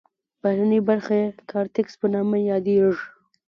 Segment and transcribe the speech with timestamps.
[0.41, 3.05] بهرنۍ برخه یې کارتکس په نامه یادیږي.